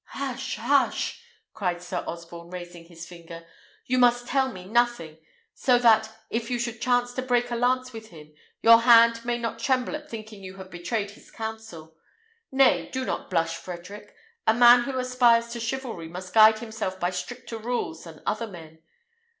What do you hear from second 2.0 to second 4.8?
Osborne, raising his finger; "you must tell me